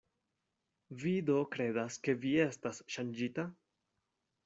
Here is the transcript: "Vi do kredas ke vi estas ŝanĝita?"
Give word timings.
"Vi 1.03 1.13
do 1.27 1.35
kredas 1.57 1.99
ke 2.09 2.17
vi 2.25 2.35
estas 2.49 2.83
ŝanĝita?" 2.97 3.51